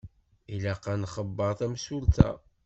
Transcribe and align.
Ilaq 0.53 0.83
ad 0.91 0.97
nxebber 1.01 1.51
tamsulta. 1.59 2.31